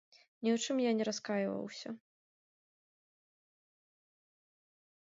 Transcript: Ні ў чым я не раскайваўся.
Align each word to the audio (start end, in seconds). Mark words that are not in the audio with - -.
Ні 0.43 0.49
ў 0.55 0.67
чым 0.67 0.77
я 0.83 0.91
не 1.01 1.05
раскайваўся. 1.09 1.89